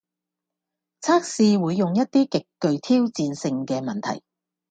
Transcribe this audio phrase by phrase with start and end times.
[1.03, 4.23] 測試會用一啲極具挑戰性嘅問題